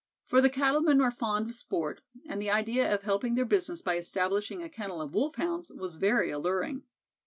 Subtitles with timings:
[0.25, 3.83] For the cattle men are fond of sport, and the idea of helping their business
[3.83, 6.81] by establishing a kennel of Wolfhounds was very alluring.